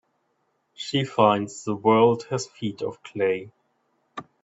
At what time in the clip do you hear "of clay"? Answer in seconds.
2.81-3.51